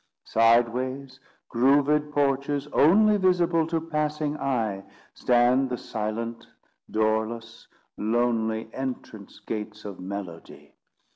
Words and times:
Sideways, 0.23 1.19
grooved 1.47 2.11
porches 2.11 2.65
only 2.73 3.17
Visible 3.17 3.67
to 3.67 3.79
passing 3.79 4.35
eye, 4.39 4.83
Stand 5.13 5.69
the 5.69 5.77
silent, 5.77 6.47
doorless, 6.89 7.67
lonely 7.97 8.67
Entrance 8.73 9.39
gates 9.41 9.85
of 9.85 9.99
melody. 9.99 10.73